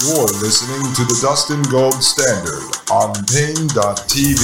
[0.00, 4.38] You're listening to the Dustin Gold Standard on Paine.tv.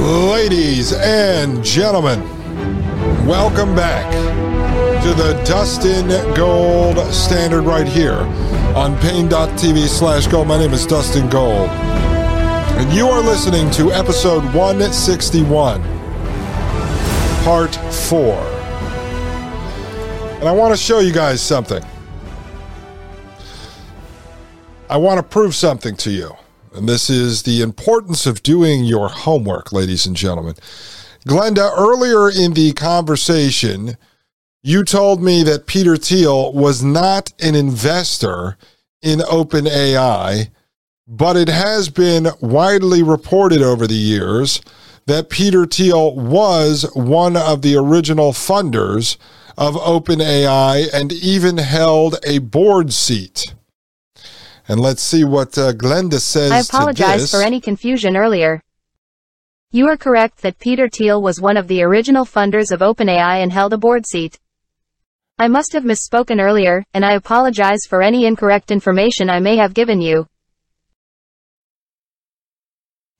[0.00, 2.22] Ladies and gentlemen,
[3.26, 4.10] welcome back
[5.02, 8.20] to the Dustin Gold Standard right here
[8.74, 10.48] on Paine.tv slash gold.
[10.48, 11.68] My name is Dustin Gold.
[11.68, 15.82] And you are listening to episode 161,
[17.44, 18.51] part 4.
[20.42, 21.84] And I want to show you guys something.
[24.90, 26.32] I want to prove something to you.
[26.74, 30.56] And this is the importance of doing your homework, ladies and gentlemen.
[31.28, 33.96] Glenda, earlier in the conversation,
[34.64, 38.56] you told me that Peter Thiel was not an investor
[39.00, 40.50] in OpenAI,
[41.06, 44.60] but it has been widely reported over the years
[45.06, 49.16] that Peter Thiel was one of the original funders
[49.56, 53.54] of OpenAI and even held a board seat.
[54.68, 56.52] And let's see what uh, Glenda says.
[56.52, 58.62] I apologize for any confusion earlier.
[59.70, 63.52] You are correct that Peter Thiel was one of the original funders of OpenAI and
[63.52, 64.38] held a board seat.
[65.38, 69.74] I must have misspoken earlier, and I apologize for any incorrect information I may have
[69.74, 70.26] given you.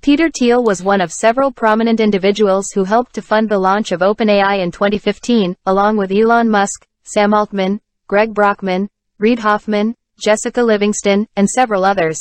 [0.02, 4.00] Peter Thiel was one of several prominent individuals who helped to fund the launch of
[4.00, 8.88] OpenAI in 2015, along with Elon Musk, Sam Altman, Greg Brockman,
[9.20, 12.20] Reid Hoffman, Jessica Livingston, and several others.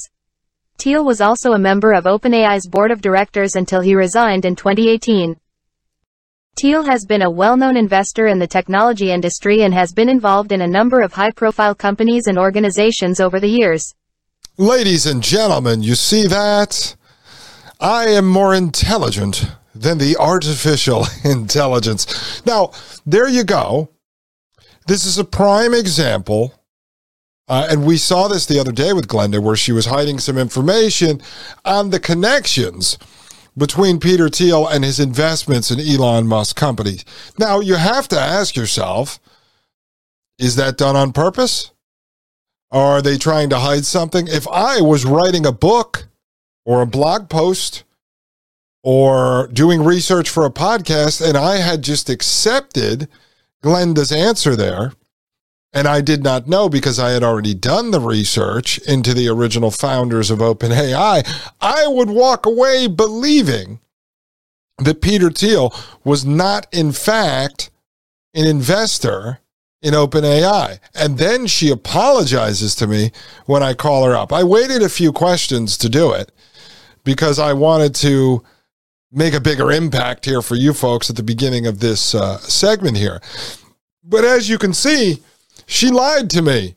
[0.78, 5.36] Thiel was also a member of OpenAI's board of directors until he resigned in 2018.
[6.62, 10.62] Thiel has been a well-known investor in the technology industry and has been involved in
[10.62, 13.92] a number of high-profile companies and organizations over the years.
[14.58, 16.96] Ladies and gentlemen, you see that?
[17.82, 22.46] I am more intelligent than the artificial intelligence.
[22.46, 22.72] Now,
[23.06, 23.90] there you go.
[24.88, 26.54] This is a prime example.
[27.48, 30.38] Uh, and we saw this the other day with Glenda, where she was hiding some
[30.38, 31.22] information
[31.66, 32.98] on the connections
[33.58, 37.04] between Peter Thiel and his investments in Elon Musk companies.
[37.38, 39.20] Now, you have to ask yourself
[40.38, 41.72] is that done on purpose?
[42.72, 44.28] Are they trying to hide something?
[44.28, 46.08] If I was writing a book,
[46.66, 47.84] or a blog post
[48.84, 53.08] or doing research for a podcast and I had just accepted
[53.62, 54.94] Glenda's answer there
[55.74, 59.72] and I did not know because I had already done the research into the original
[59.72, 61.26] founders of OpenAI,
[61.62, 63.80] I would walk away believing
[64.80, 65.74] that Peter Thiel
[66.04, 67.70] was not, in fact,
[68.34, 69.40] an investor
[69.82, 70.80] in OpenAI.
[70.94, 73.12] And then she apologizes to me
[73.46, 74.34] when I call her up.
[74.34, 76.32] I waited a few questions to do it
[77.04, 78.44] because I wanted to
[79.12, 82.98] make a bigger impact here for you folks at the beginning of this uh, segment
[82.98, 83.22] here.
[84.04, 85.22] But as you can see,
[85.66, 86.76] she lied to me.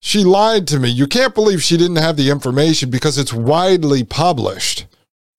[0.00, 0.88] She lied to me.
[0.88, 4.86] You can't believe she didn't have the information because it's widely published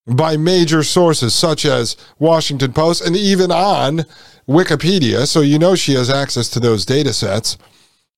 [0.05, 4.05] by major sources such as Washington Post and even on
[4.47, 5.27] Wikipedia.
[5.27, 7.57] So you know she has access to those data sets.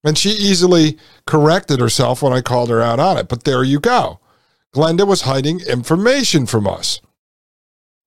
[0.03, 3.27] And she easily corrected herself when I called her out on it.
[3.27, 4.19] But there you go.
[4.73, 7.01] Glenda was hiding information from us.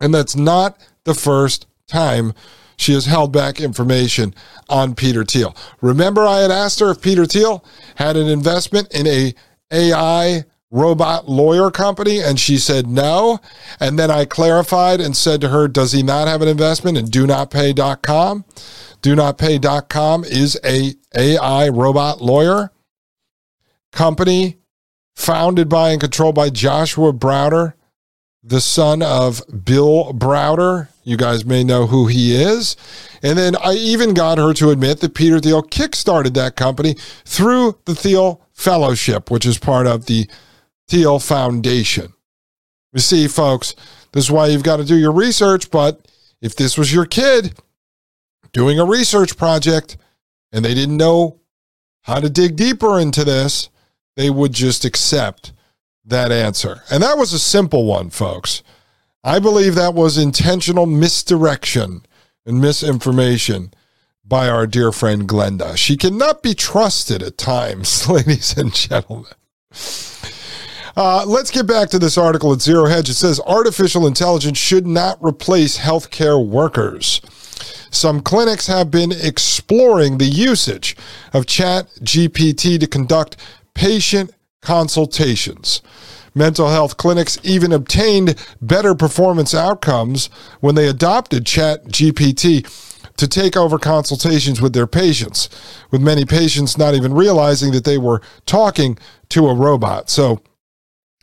[0.01, 2.33] And that's not the first time
[2.77, 4.35] she has held back information
[4.69, 5.57] on Peter Thiel.
[5.81, 7.65] Remember, I had asked her if Peter Thiel
[7.97, 9.35] had an investment in a
[9.71, 13.39] AI robot lawyer company, and she said no.
[13.79, 17.07] And then I clarified and said to her, Does he not have an investment in
[17.07, 18.45] DoNotPay.com?
[19.03, 22.73] DoNotPay.com is a AI robot lawyer
[23.93, 24.57] company
[25.15, 27.75] founded by and controlled by Joshua Browder,
[28.43, 30.89] the son of Bill Browder.
[31.03, 32.77] You guys may know who he is.
[33.23, 36.95] And then I even got her to admit that Peter Thiel kickstarted that company
[37.25, 40.29] through the Thiel Fellowship, which is part of the
[40.89, 42.13] Thiel Foundation.
[42.93, 43.75] You see, folks,
[44.13, 45.71] this is why you've got to do your research.
[45.71, 46.07] But
[46.41, 47.59] if this was your kid
[48.53, 49.97] doing a research project
[50.53, 51.41] and they didn't know
[52.03, 53.69] how to dig deeper into this,
[54.17, 55.53] they would just accept
[56.05, 56.83] that answer.
[56.91, 58.63] And that was a simple one, folks.
[59.23, 62.05] I believe that was intentional misdirection
[62.45, 63.73] and misinformation
[64.25, 65.77] by our dear friend Glenda.
[65.77, 69.33] She cannot be trusted at times, ladies and gentlemen.
[70.97, 73.09] Uh, let's get back to this article at Zero Hedge.
[73.09, 77.21] It says artificial intelligence should not replace healthcare workers.
[77.91, 80.97] Some clinics have been exploring the usage
[81.33, 83.37] of Chat GPT to conduct
[83.75, 84.33] patient
[84.63, 85.83] consultations.
[86.35, 90.27] Mental health clinics even obtained better performance outcomes
[90.61, 92.67] when they adopted Chat GPT
[93.17, 95.49] to take over consultations with their patients,
[95.93, 98.99] with many patients not even realizing that they were talking
[99.29, 100.11] to a robot.
[100.11, 100.43] So,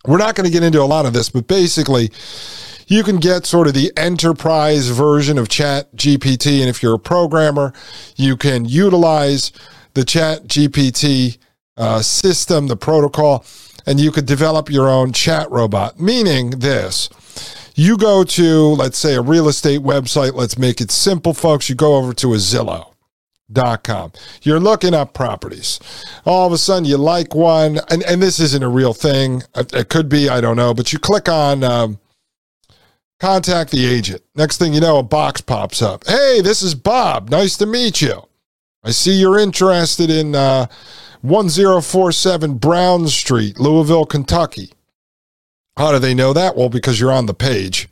[0.07, 2.09] we're not going to get into a lot of this, but basically,
[2.87, 6.59] you can get sort of the enterprise version of Chat GPT.
[6.59, 7.71] And if you're a programmer,
[8.15, 9.51] you can utilize
[9.93, 11.37] the Chat GPT
[11.77, 13.45] uh, system, the protocol,
[13.85, 15.99] and you could develop your own chat robot.
[15.99, 17.09] Meaning this
[17.75, 20.33] you go to, let's say, a real estate website.
[20.33, 21.69] Let's make it simple, folks.
[21.69, 22.87] You go over to a Zillow.
[23.51, 24.13] Dot com.
[24.43, 25.77] You're looking up properties.
[26.23, 29.43] All of a sudden, you like one, and, and this isn't a real thing.
[29.53, 31.99] It could be, I don't know, but you click on um,
[33.19, 34.21] contact the agent.
[34.35, 36.07] Next thing you know, a box pops up.
[36.07, 37.29] Hey, this is Bob.
[37.29, 38.23] Nice to meet you.
[38.85, 40.67] I see you're interested in uh,
[41.21, 44.71] 1047 Brown Street, Louisville, Kentucky.
[45.77, 46.55] How do they know that?
[46.55, 47.87] Well, because you're on the page.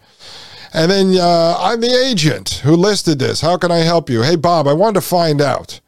[0.74, 3.42] And then uh, I'm the agent who listed this.
[3.42, 4.22] How can I help you?
[4.22, 5.80] Hey, Bob, I wanted to find out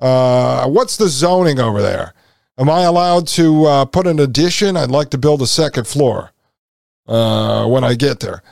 [0.00, 2.14] uh, what's the zoning over there?
[2.58, 4.76] Am I allowed to uh, put an addition?
[4.76, 6.32] I'd like to build a second floor
[7.06, 8.42] uh, when I get there.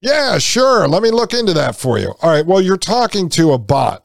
[0.00, 0.86] Yeah, sure.
[0.86, 2.14] Let me look into that for you.
[2.20, 2.46] All right.
[2.46, 4.04] Well, you're talking to a bot.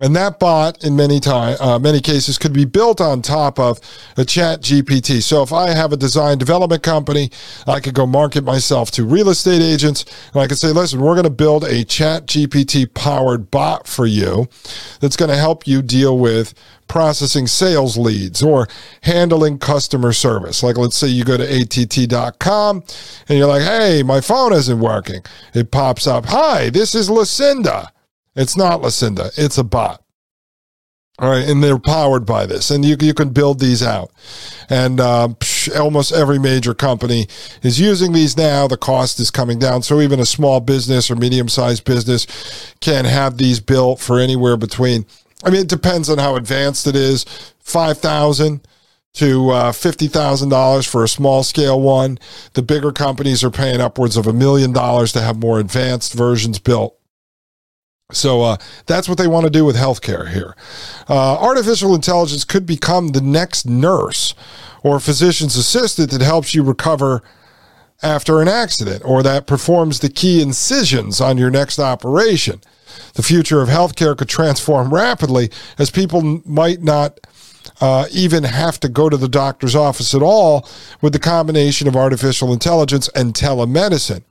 [0.00, 3.78] And that bot, in many time, uh, many cases, could be built on top of
[4.16, 5.22] a Chat GPT.
[5.22, 7.30] So if I have a design development company,
[7.66, 11.14] I could go market myself to real estate agents, and I could say, "Listen, we're
[11.14, 14.48] going to build a Chat GPT powered bot for you
[15.00, 16.54] that's going to help you deal with
[16.88, 18.68] processing sales leads or
[19.02, 20.62] handling customer service.
[20.62, 22.82] Like, let's say you go to att.com
[23.28, 25.22] and you're like, "Hey, my phone isn't working."
[25.52, 27.92] It pops up, "Hi, this is Lucinda."
[28.36, 30.02] It's not Lucinda, it's a bot.
[31.18, 34.10] All right, and they're powered by this, and you you can build these out,
[34.70, 37.26] and uh, psh, almost every major company
[37.62, 38.66] is using these now.
[38.66, 43.04] The cost is coming down, so even a small business or medium sized business can
[43.04, 45.04] have these built for anywhere between.
[45.44, 47.26] I mean, it depends on how advanced it is.
[47.58, 48.66] Five thousand
[49.14, 52.18] to uh, fifty thousand dollars for a small scale one.
[52.54, 56.58] The bigger companies are paying upwards of a million dollars to have more advanced versions
[56.58, 56.96] built.
[58.12, 60.56] So uh, that's what they want to do with healthcare here.
[61.08, 64.34] Uh, artificial intelligence could become the next nurse
[64.82, 67.22] or physician's assistant that helps you recover
[68.02, 72.60] after an accident or that performs the key incisions on your next operation.
[73.14, 77.20] The future of healthcare could transform rapidly as people might not
[77.80, 80.68] uh, even have to go to the doctor's office at all
[81.00, 84.22] with the combination of artificial intelligence and telemedicine.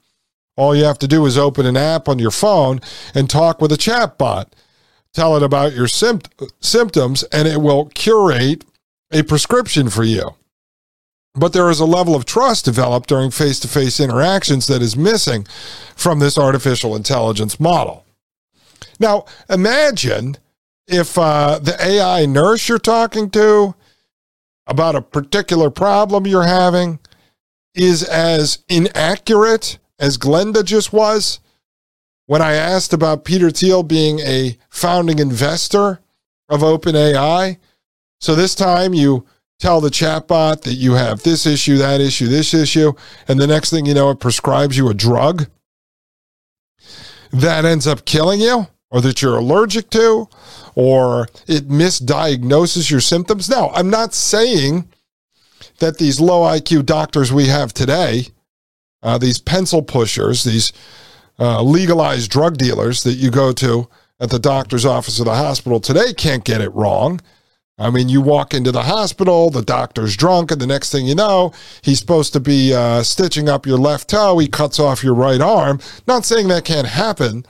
[0.60, 2.82] All you have to do is open an app on your phone
[3.16, 4.48] and talk with a chatbot.
[5.14, 8.66] Tell it about your sympt- symptoms, and it will curate
[9.10, 10.36] a prescription for you.
[11.34, 14.98] But there is a level of trust developed during face to face interactions that is
[14.98, 15.48] missing
[15.96, 18.04] from this artificial intelligence model.
[19.00, 20.36] Now, imagine
[20.90, 23.76] if uh, the AI nurse you're talking to
[24.68, 27.00] about a particular problem you're having
[27.74, 31.40] is as inaccurate as Glenda just was
[32.26, 36.00] when I asked about Peter Thiel being a founding investor
[36.48, 37.58] of OpenAI.
[38.20, 39.26] So this time you
[39.60, 42.94] tell the chatbot that you have this issue, that issue, this issue,
[43.28, 45.48] and the next thing you know, it prescribes you a drug
[47.32, 50.28] that ends up killing you or that you're allergic to
[50.76, 53.50] or it misdiagnoses your symptoms.
[53.50, 54.88] Now, I'm not saying
[55.80, 58.28] that these low IQ doctors we have today
[59.04, 60.74] uh, these pencil pushers, these
[61.40, 63.88] uh, legalized drug dealers that you go to
[64.20, 67.22] at the doctor's office or the hospital today can't get it wrong.
[67.78, 71.16] I mean, you walk into the hospital, the doctor's drunk, and the next thing you
[71.16, 74.38] know, he's supposed to be uh, stitching up your left toe.
[74.38, 75.80] He cuts off your right arm.
[76.06, 77.46] Not saying that can't happen,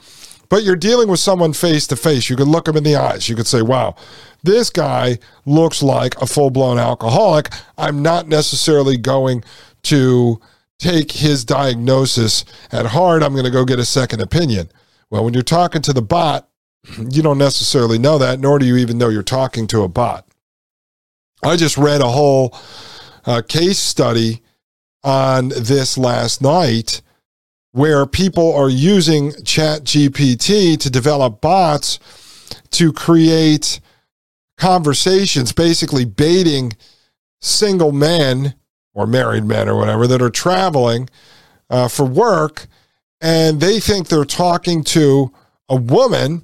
[0.48, 2.30] but you're dealing with someone face to face.
[2.30, 3.28] You can look him in the eyes.
[3.28, 3.96] You could say, wow,
[4.44, 7.50] this guy looks like a full blown alcoholic.
[7.76, 9.42] I'm not necessarily going
[9.84, 10.40] to
[10.80, 13.22] take his diagnosis at heart.
[13.22, 14.70] I'm going to go get a second opinion.
[15.10, 16.48] Well, when you're talking to the bot,
[16.98, 20.26] you don't necessarily know that, nor do you even know you're talking to a bot.
[21.42, 22.56] I just read a whole
[23.24, 24.42] uh, case study
[25.02, 27.02] on this last night
[27.72, 31.98] where people are using ChatGPT to develop bots
[32.70, 33.80] to create
[34.58, 36.72] conversations, basically baiting
[37.40, 38.54] single men
[38.94, 41.08] or married men or whatever that are traveling
[41.68, 42.66] uh, for work,
[43.20, 45.32] and they think they're talking to
[45.68, 46.42] a woman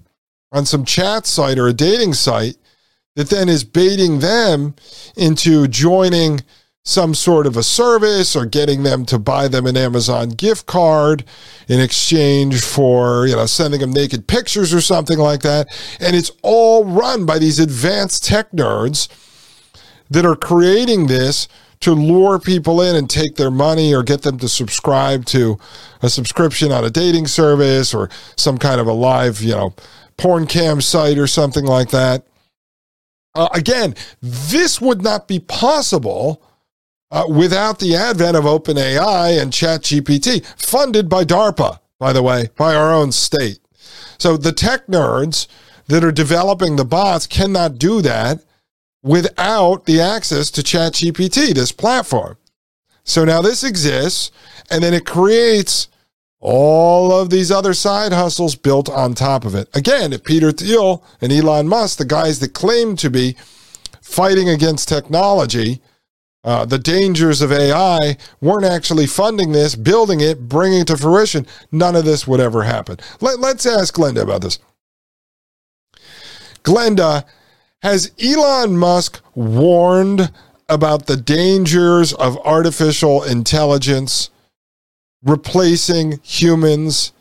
[0.53, 2.57] on some chat site or a dating site
[3.17, 4.75] that then is baiting them
[5.17, 6.41] into joining
[6.85, 11.25] some sort of a service or getting them to buy them an Amazon gift card
[11.67, 15.67] in exchange for, you know, sending them naked pictures or something like that.
[15.99, 19.09] And it's all run by these advanced tech nerds
[20.09, 21.49] that are creating this
[21.81, 25.59] to lure people in and take their money or get them to subscribe to
[26.03, 29.75] a subscription on a dating service or some kind of a live, you know,
[30.17, 32.25] porn cam site or something like that.
[33.35, 36.43] Uh, again, this would not be possible
[37.11, 42.75] uh, without the advent of OpenAI and ChatGPT, funded by DARPA, by the way, by
[42.75, 43.59] our own state.
[44.19, 45.47] So the tech nerds
[45.87, 48.43] that are developing the bots cannot do that
[49.03, 52.37] without the access to ChatGPT, this platform.
[53.05, 54.33] So now this exists,
[54.71, 55.89] and then it creates
[56.41, 59.69] all of these other side hustles built on top of it.
[59.75, 63.37] Again, if Peter Thiel and Elon Musk, the guys that claim to be
[64.01, 65.81] fighting against technology,
[66.45, 71.47] uh, the dangers of AI, weren't actually funding this, building it, bringing it to fruition,
[71.73, 72.99] none of this would ever happen.
[73.21, 74.61] Let, let's ask Glenda about this.
[76.63, 77.25] Glenda,
[77.83, 80.33] has Elon Musk warned
[80.69, 84.31] about the dangers of artificial intelligence
[85.23, 87.13] replacing humans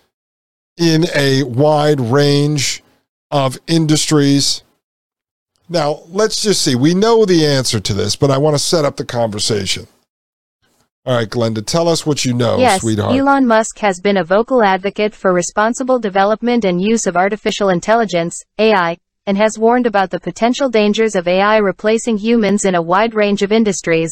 [0.78, 2.84] in a wide range
[3.32, 4.64] of industries?
[5.68, 6.76] Now, let's just see.
[6.76, 9.88] We know the answer to this, but I want to set up the conversation.
[11.06, 13.16] All right, Glenda, tell us what you know, yes, sweetheart.
[13.16, 18.44] Elon Musk has been a vocal advocate for responsible development and use of artificial intelligence,
[18.58, 18.98] AI,
[19.28, 23.42] and has warned about the potential dangers of AI replacing humans in a wide range
[23.42, 24.12] of industries.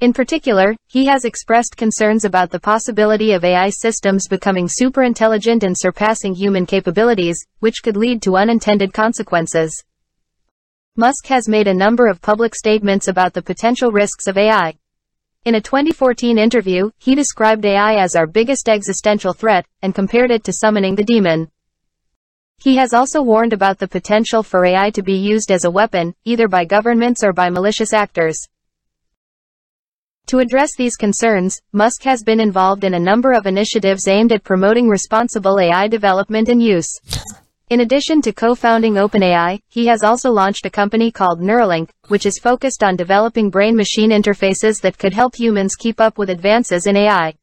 [0.00, 5.74] In particular, he has expressed concerns about the possibility of AI systems becoming superintelligent and
[5.76, 9.82] surpassing human capabilities, which could lead to unintended consequences.
[10.96, 14.74] Musk has made a number of public statements about the potential risks of AI.
[15.46, 20.44] In a 2014 interview, he described AI as our biggest existential threat, and compared it
[20.44, 21.48] to summoning the demon.
[22.58, 26.14] He has also warned about the potential for AI to be used as a weapon,
[26.24, 28.38] either by governments or by malicious actors.
[30.26, 34.42] To address these concerns, Musk has been involved in a number of initiatives aimed at
[34.42, 36.88] promoting responsible AI development and use.
[37.68, 42.38] In addition to co-founding OpenAI, he has also launched a company called Neuralink, which is
[42.38, 47.34] focused on developing brain-machine interfaces that could help humans keep up with advances in AI.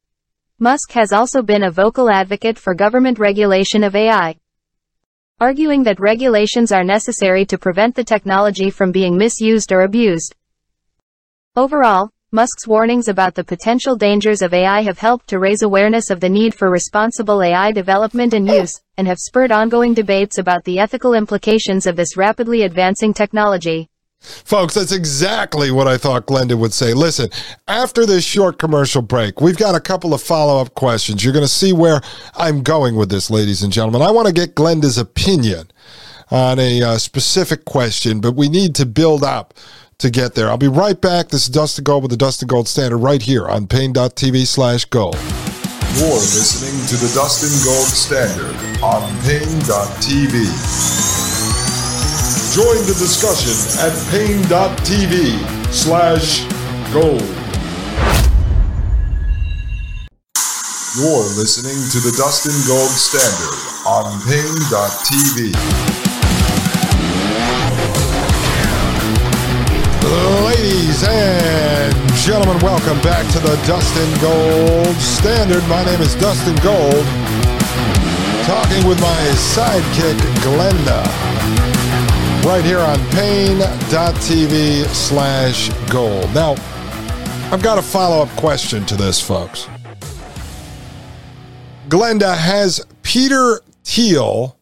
[0.58, 4.34] Musk has also been a vocal advocate for government regulation of AI,
[5.40, 10.34] arguing that regulations are necessary to prevent the technology from being misused or abused.
[11.56, 16.18] Overall, Musk's warnings about the potential dangers of AI have helped to raise awareness of
[16.20, 20.78] the need for responsible AI development and use, and have spurred ongoing debates about the
[20.78, 23.88] ethical implications of this rapidly advancing technology.
[24.24, 26.94] Folks, that's exactly what I thought Glenda would say.
[26.94, 27.28] Listen,
[27.68, 31.22] after this short commercial break, we've got a couple of follow up questions.
[31.22, 32.00] You're going to see where
[32.34, 34.02] I'm going with this, ladies and gentlemen.
[34.02, 35.70] I want to get Glenda's opinion
[36.30, 39.54] on a uh, specific question, but we need to build up
[39.98, 40.48] to get there.
[40.48, 41.28] I'll be right back.
[41.28, 45.16] This is Dustin Gold with the Dustin Gold Standard right here on Paine.tv slash gold.
[45.96, 51.33] You're listening to the Dustin Gold Standard on Paine.tv.
[52.54, 53.50] Join the discussion
[53.82, 55.42] at Paine.tv
[55.74, 56.46] slash
[56.94, 57.18] gold.
[60.94, 65.50] You're listening to the Dustin Gold Standard on Paine.tv.
[70.46, 75.66] Ladies and gentlemen, welcome back to the Dustin Gold Standard.
[75.66, 77.04] My name is Dustin Gold,
[78.46, 81.33] talking with my sidekick, Glenda,
[82.44, 86.32] right here on Paine.tv slash gold.
[86.34, 86.56] Now,
[87.50, 89.66] I've got a follow up question to this, folks.
[91.88, 94.58] Glenda, has Peter Thiel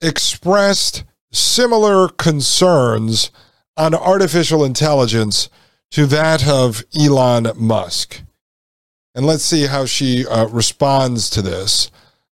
[0.00, 3.30] expressed similar concerns
[3.76, 5.50] on artificial intelligence
[5.90, 8.22] to that of Elon Musk.
[9.14, 11.90] And let's see how she uh, responds to this.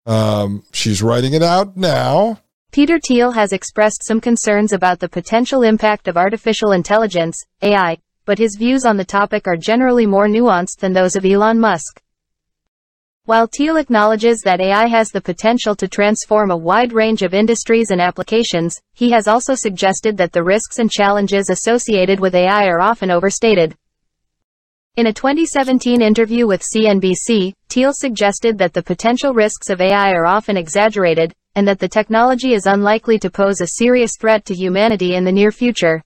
[0.06, 2.40] Um, she's writing it out now.
[2.72, 8.38] Peter Thiel has expressed some concerns about the potential impact of artificial intelligence, AI, but
[8.38, 12.00] his views on the topic are generally more nuanced than those of Elon Musk.
[13.26, 17.90] While Thiel acknowledges that AI has the potential to transform a wide range of industries
[17.90, 22.82] and applications, he has also suggested that the risks and challenges associated with AI are
[22.82, 23.76] often overstated.
[24.96, 30.28] In a 2017 interview with CNBC, Thiel suggested that the potential risks of AI are
[30.28, 35.16] often exaggerated, and that the technology is unlikely to pose a serious threat to humanity
[35.16, 36.02] in the near future.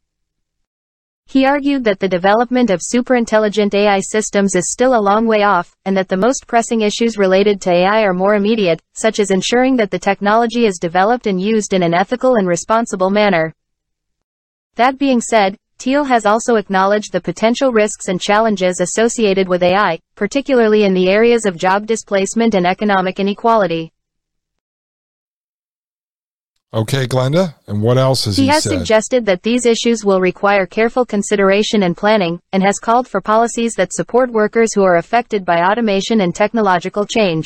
[1.28, 5.76] He argued that the development of superintelligent AI systems is still a long way off,
[5.86, 9.76] and that the most pressing issues related to AI are more immediate, such as ensuring
[9.76, 13.54] that the technology is developed and used in an ethical and responsible manner.
[14.74, 20.00] That being said, Thiel has also acknowledged the potential risks and challenges associated with AI,
[20.16, 23.92] particularly in the areas of job displacement and economic inequality.
[26.74, 28.80] Okay, Glenda, and what else has he, he has said?
[28.80, 33.74] suggested that these issues will require careful consideration and planning, and has called for policies
[33.74, 37.46] that support workers who are affected by automation and technological change.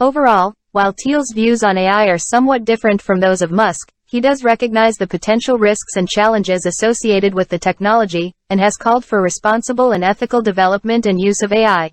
[0.00, 4.42] Overall, while Thiel's views on AI are somewhat different from those of Musk, he does
[4.42, 9.92] recognize the potential risks and challenges associated with the technology, and has called for responsible
[9.92, 11.92] and ethical development and use of AI.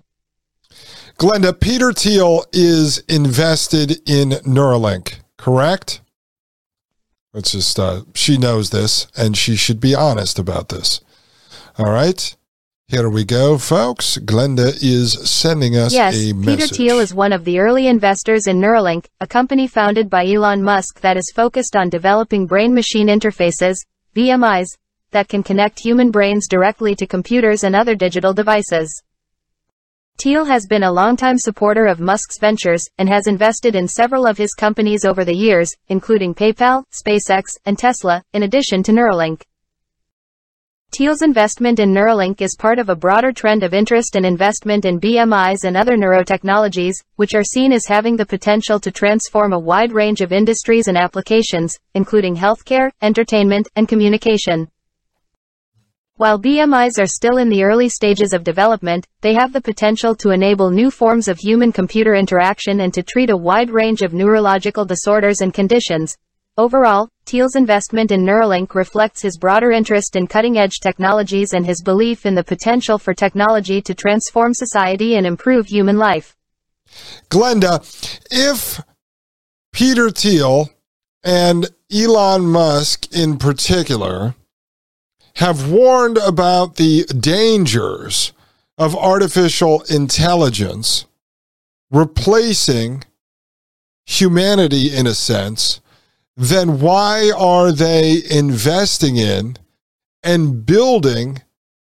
[1.18, 6.02] Glenda, Peter Thiel is invested in Neuralink correct?
[7.32, 11.00] Let's just, uh, she knows this and she should be honest about this.
[11.78, 12.36] All right.
[12.88, 14.16] Here we go, folks.
[14.16, 16.60] Glenda is sending us yes, a message.
[16.60, 20.62] Peter Thiel is one of the early investors in Neuralink, a company founded by Elon
[20.62, 23.76] Musk that is focused on developing brain-machine interfaces,
[24.16, 24.68] BMIs,
[25.10, 29.02] that can connect human brains directly to computers and other digital devices.
[30.20, 34.36] Thiel has been a longtime supporter of Musk's ventures, and has invested in several of
[34.36, 39.42] his companies over the years, including PayPal, SpaceX, and Tesla, in addition to Neuralink.
[40.90, 44.98] Thiel's investment in Neuralink is part of a broader trend of interest and investment in
[44.98, 49.92] BMIs and other neurotechnologies, which are seen as having the potential to transform a wide
[49.92, 54.66] range of industries and applications, including healthcare, entertainment, and communication.
[56.18, 60.30] While BMIs are still in the early stages of development, they have the potential to
[60.30, 65.42] enable new forms of human-computer interaction and to treat a wide range of neurological disorders
[65.42, 66.16] and conditions.
[66.56, 72.26] Overall, Thiel's investment in Neuralink reflects his broader interest in cutting-edge technologies and his belief
[72.26, 76.34] in the potential for technology to transform society and improve human life.
[77.30, 77.78] Glenda,
[78.28, 78.80] if
[79.72, 80.68] Peter Thiel
[81.22, 84.34] and Elon Musk in particular
[85.38, 88.32] have warned about the dangers
[88.76, 91.06] of artificial intelligence
[91.92, 93.04] replacing
[94.04, 95.80] humanity in a sense,
[96.36, 99.56] then why are they investing in
[100.24, 101.40] and building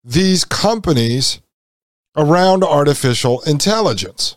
[0.04, 1.40] these companies
[2.16, 4.36] around artificial intelligence?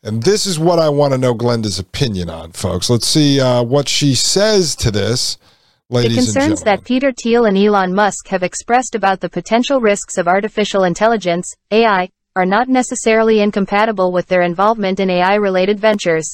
[0.00, 2.88] And this is what I want to know Glenda's opinion on, folks.
[2.88, 5.38] Let's see uh, what she says to this
[5.92, 10.16] Ladies the concerns that Peter Thiel and Elon Musk have expressed about the potential risks
[10.16, 16.26] of artificial intelligence, AI, are not necessarily incompatible with their involvement in AI-related ventures.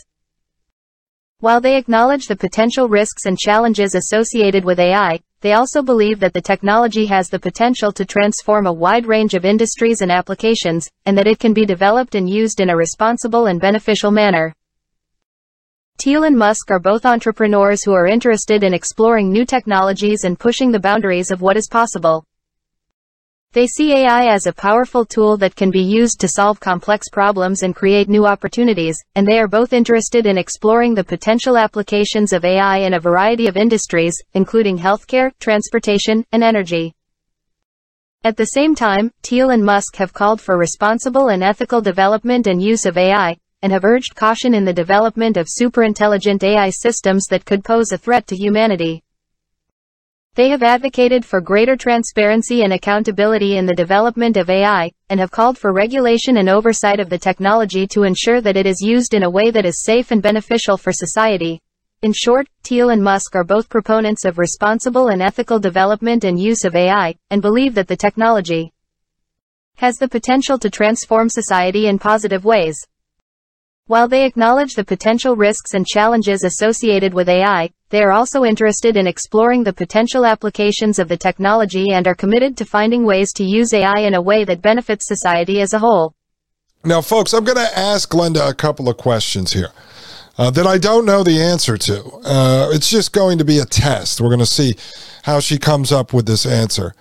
[1.40, 6.34] While they acknowledge the potential risks and challenges associated with AI, they also believe that
[6.34, 11.18] the technology has the potential to transform a wide range of industries and applications, and
[11.18, 14.54] that it can be developed and used in a responsible and beneficial manner.
[16.00, 20.70] Thiel and Musk are both entrepreneurs who are interested in exploring new technologies and pushing
[20.70, 22.24] the boundaries of what is possible.
[23.52, 27.64] They see AI as a powerful tool that can be used to solve complex problems
[27.64, 32.44] and create new opportunities, and they are both interested in exploring the potential applications of
[32.44, 36.94] AI in a variety of industries, including healthcare, transportation, and energy.
[38.22, 42.62] At the same time, Thiel and Musk have called for responsible and ethical development and
[42.62, 47.44] use of AI, and have urged caution in the development of superintelligent AI systems that
[47.44, 49.02] could pose a threat to humanity.
[50.34, 55.32] They have advocated for greater transparency and accountability in the development of AI, and have
[55.32, 59.24] called for regulation and oversight of the technology to ensure that it is used in
[59.24, 61.60] a way that is safe and beneficial for society.
[62.02, 66.64] In short, Thiel and Musk are both proponents of responsible and ethical development and use
[66.64, 68.72] of AI, and believe that the technology
[69.74, 72.78] has the potential to transform society in positive ways.
[73.88, 78.98] While they acknowledge the potential risks and challenges associated with AI, they are also interested
[78.98, 83.44] in exploring the potential applications of the technology and are committed to finding ways to
[83.44, 86.12] use AI in a way that benefits society as a whole.
[86.84, 89.70] Now, folks, I'm going to ask Glenda a couple of questions here.
[90.36, 92.04] Uh, that I don't know the answer to.
[92.26, 94.20] Uh, it's just going to be a test.
[94.20, 94.76] We're going to see
[95.22, 96.94] how she comes up with this answer.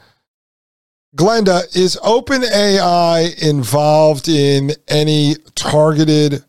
[1.17, 6.45] Glenda, is OpenAI involved in any targeted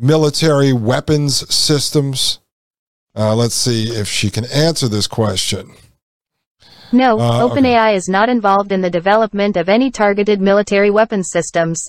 [0.00, 2.40] military weapons systems?
[3.14, 5.72] Uh, let's see if she can answer this question.
[6.90, 7.60] No, Uh, okay.
[7.60, 11.82] OpenAI is not involved in the development of any targeted military weapons systems.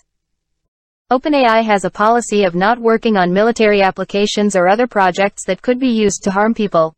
[1.09, 5.79] OpenAI has a policy of not working on military applications or other projects that could
[5.79, 6.95] be used to harm people.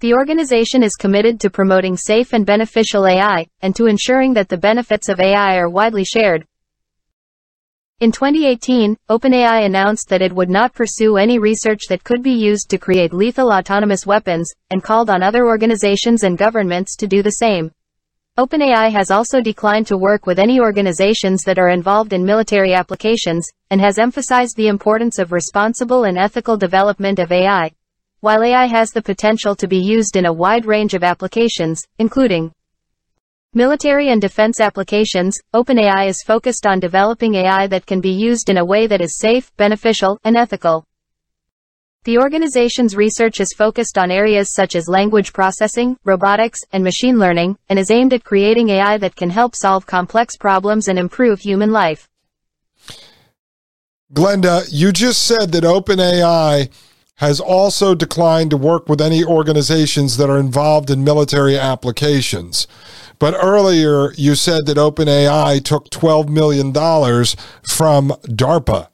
[0.00, 4.56] The organization is committed to promoting safe and beneficial AI, and to ensuring that the
[4.56, 6.46] benefits of AI are widely shared.
[8.00, 12.70] In 2018, OpenAI announced that it would not pursue any research that could be used
[12.70, 17.42] to create lethal autonomous weapons, and called on other organizations and governments to do the
[17.42, 17.72] same.
[18.38, 23.48] OpenAI has also declined to work with any organizations that are involved in military applications,
[23.70, 27.68] and has emphasized the importance of responsible and ethical development of AI.
[28.20, 32.52] While AI has the potential to be used in a wide range of applications, including
[33.54, 38.58] military and defense applications, OpenAI is focused on developing AI that can be used in
[38.58, 40.84] a way that is safe, beneficial, and ethical.
[42.04, 47.58] The organization's research is focused on areas such as language processing, robotics, and machine learning,
[47.68, 51.72] and is aimed at creating AI that can help solve complex problems and improve human
[51.72, 52.08] life.
[54.12, 56.70] Glenda, you just said that OpenAI
[57.16, 62.68] has also declined to work with any organizations that are involved in military applications.
[63.18, 68.88] But earlier you said that OpenAI took $12 million from DARPA.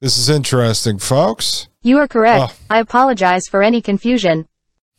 [0.00, 1.68] This is interesting, folks.
[1.82, 2.52] You are correct.
[2.52, 2.56] Oh.
[2.70, 4.46] I apologize for any confusion.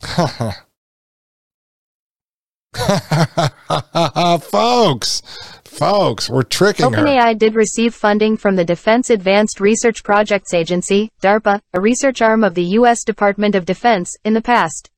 [4.40, 5.22] folks,
[5.64, 7.04] folks, we're tricking her.
[7.04, 12.42] OpenAI did receive funding from the Defense Advanced Research Projects Agency, DARPA, a research arm
[12.42, 13.04] of the U.S.
[13.04, 14.90] Department of Defense, in the past.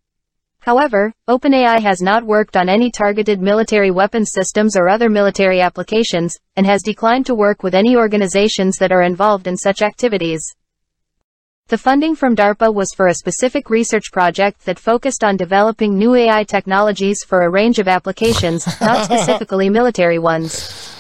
[0.67, 6.37] However, OpenAI has not worked on any targeted military weapons systems or other military applications,
[6.57, 10.43] and has declined to work with any organizations that are involved in such activities.
[11.69, 16.17] The funding from DARPA was for a specific research project that focused on developing new
[16.17, 20.93] AI technologies for a range of applications, not specifically military ones.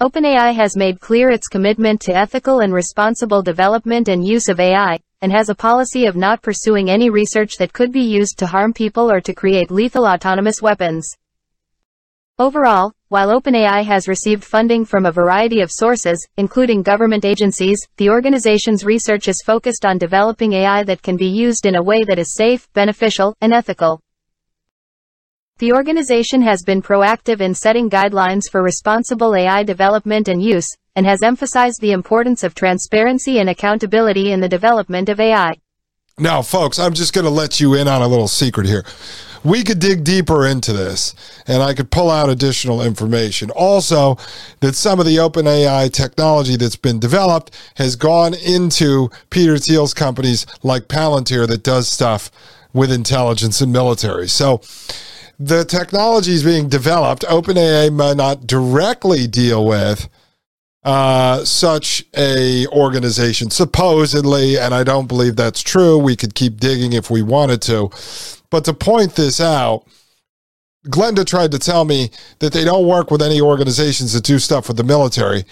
[0.00, 5.00] OpenAI has made clear its commitment to ethical and responsible development and use of AI,
[5.22, 8.72] and has a policy of not pursuing any research that could be used to harm
[8.72, 11.08] people or to create lethal autonomous weapons.
[12.38, 18.10] Overall, while OpenAI has received funding from a variety of sources, including government agencies, the
[18.10, 22.18] organization's research is focused on developing AI that can be used in a way that
[22.18, 24.00] is safe, beneficial, and ethical.
[25.58, 31.06] The organization has been proactive in setting guidelines for responsible AI development and use, and
[31.06, 35.54] has emphasized the importance of transparency and accountability in the development of AI.
[36.18, 38.84] Now, folks, I'm just going to let you in on a little secret here.
[39.44, 41.14] We could dig deeper into this
[41.46, 43.52] and I could pull out additional information.
[43.52, 44.16] Also,
[44.58, 50.46] that some of the OpenAI technology that's been developed has gone into Peter Thiel's companies
[50.64, 52.28] like Palantir that does stuff
[52.72, 54.26] with intelligence and military.
[54.26, 54.62] So,
[55.38, 57.22] the technology is being developed.
[57.22, 60.08] OpenAI may not directly deal with
[60.88, 65.98] uh, such a organization, supposedly, and I don't believe that's true.
[65.98, 67.90] We could keep digging if we wanted to.
[68.48, 69.84] But to point this out,
[70.86, 74.66] Glenda tried to tell me that they don't work with any organizations that do stuff
[74.66, 75.44] with the military.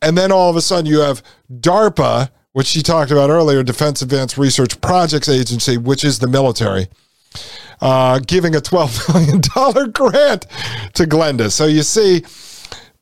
[0.00, 4.00] And then all of a sudden you have DARPA, which she talked about earlier, Defense
[4.00, 6.86] Advanced Research Projects Agency, which is the military,
[7.80, 9.12] uh, giving a $12
[9.74, 10.42] million grant
[10.92, 11.50] to Glenda.
[11.50, 12.22] So you see,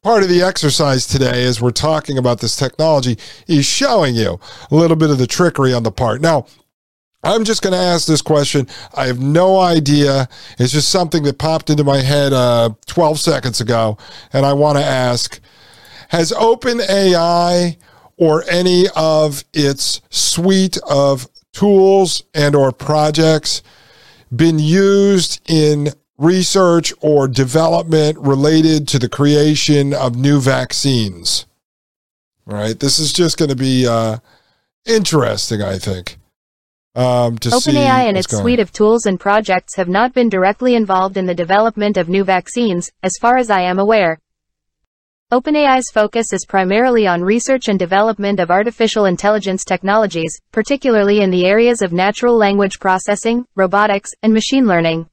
[0.03, 4.75] part of the exercise today as we're talking about this technology is showing you a
[4.75, 6.21] little bit of the trickery on the part.
[6.21, 6.47] Now,
[7.23, 8.67] I'm just going to ask this question.
[8.95, 10.29] I have no idea.
[10.59, 13.97] It's just something that popped into my head uh, 12 seconds ago,
[14.33, 15.39] and I want to ask
[16.09, 17.77] Has OpenAI
[18.17, 23.63] or any of its suite of tools and or projects
[24.35, 25.91] been used in
[26.23, 31.47] research or development related to the creation of new vaccines.
[32.47, 34.19] All right, this is just going to be uh,
[34.87, 36.19] interesting, I think.
[36.95, 40.29] Um, to see OpenAI and its going suite of tools and projects have not been
[40.29, 44.19] directly involved in the development of new vaccines, as far as I am aware.
[45.33, 51.47] OpenAI's focus is primarily on research and development of artificial intelligence technologies, particularly in the
[51.47, 55.09] areas of natural language processing, robotics, and machine learning.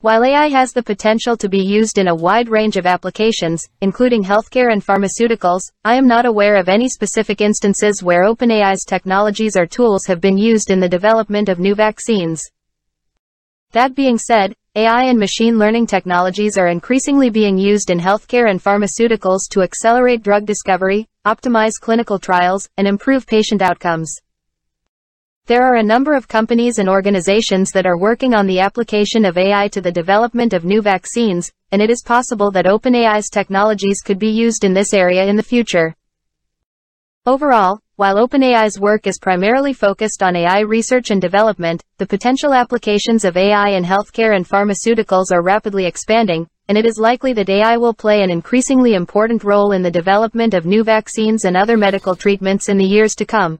[0.00, 4.22] While AI has the potential to be used in a wide range of applications, including
[4.22, 9.66] healthcare and pharmaceuticals, I am not aware of any specific instances where OpenAI's technologies or
[9.66, 12.44] tools have been used in the development of new vaccines.
[13.72, 18.62] That being said, AI and machine learning technologies are increasingly being used in healthcare and
[18.62, 24.14] pharmaceuticals to accelerate drug discovery, optimize clinical trials, and improve patient outcomes.
[25.48, 29.38] There are a number of companies and organizations that are working on the application of
[29.38, 34.18] AI to the development of new vaccines, and it is possible that OpenAI's technologies could
[34.18, 35.94] be used in this area in the future.
[37.24, 43.24] Overall, while OpenAI's work is primarily focused on AI research and development, the potential applications
[43.24, 47.78] of AI in healthcare and pharmaceuticals are rapidly expanding, and it is likely that AI
[47.78, 52.14] will play an increasingly important role in the development of new vaccines and other medical
[52.14, 53.58] treatments in the years to come.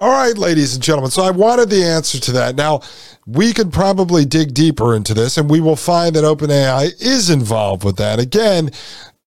[0.00, 1.10] All right, ladies and gentlemen.
[1.10, 2.56] So I wanted the answer to that.
[2.56, 2.80] Now,
[3.26, 7.84] we could probably dig deeper into this and we will find that OpenAI is involved
[7.84, 8.18] with that.
[8.18, 8.70] Again,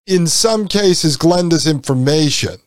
[0.06, 2.58] in some cases, Glenda's information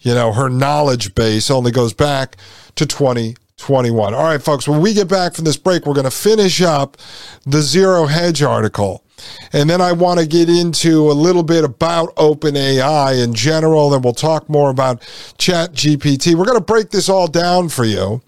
[0.00, 2.36] you know, her knowledge base only goes back
[2.76, 4.14] to 2021.
[4.14, 6.96] All right, folks, when we get back from this break, we're going to finish up
[7.44, 9.02] the Zero Hedge article.
[9.52, 13.90] And then I want to get into a little bit about OpenAI in general.
[13.90, 15.00] Then we'll talk more about
[15.38, 16.34] Chat GPT.
[16.34, 18.22] We're going to break this all down for you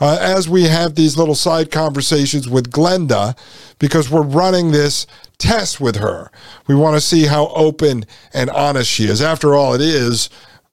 [0.00, 3.36] uh, as we have these little side conversations with Glenda
[3.78, 5.06] because we're running this
[5.38, 6.30] test with her.
[6.66, 9.20] We want to see how open and honest she is.
[9.20, 10.30] After all, it is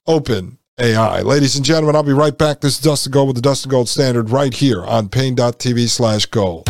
[0.07, 1.21] open AI.
[1.21, 2.61] Ladies and gentlemen, I'll be right back.
[2.61, 6.69] This is Dustin Gold with the Dustin Gold Standard right here on Paine.tv slash gold.